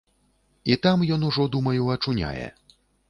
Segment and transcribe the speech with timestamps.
[0.71, 2.47] І там ён ужо, думаю, ачуняе!